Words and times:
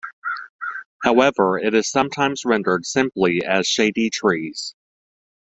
However 1.03 1.59
it 1.59 1.75
is 1.75 1.87
sometimes 1.87 2.43
rendered 2.43 2.87
simply 2.87 3.45
as 3.45 3.67
"shady 3.67 4.09
trees". 4.09 4.73